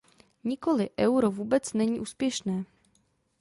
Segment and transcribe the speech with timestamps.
[0.43, 2.63] Nikoli, euro vůbec není úspěšné.